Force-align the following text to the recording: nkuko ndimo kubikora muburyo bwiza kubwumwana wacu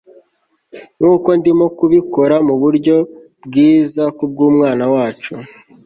nkuko 0.97 1.29
ndimo 1.39 1.65
kubikora 1.77 2.35
muburyo 2.47 2.95
bwiza 3.45 4.03
kubwumwana 4.17 4.85
wacu 4.93 5.33